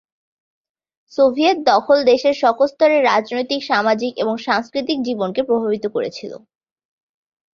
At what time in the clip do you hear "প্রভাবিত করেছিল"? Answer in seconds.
5.43-6.31